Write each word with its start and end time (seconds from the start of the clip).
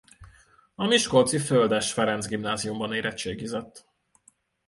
A 0.75 0.87
miskolci 0.87 1.37
Földes 1.39 1.93
Ferenc 1.93 2.27
Gimnáziumban 2.27 2.93
érettségizett. 2.93 3.85